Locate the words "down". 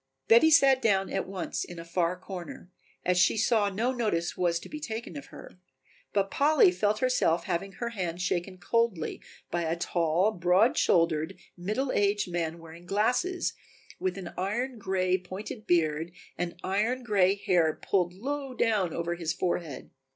0.81-1.11, 18.55-18.93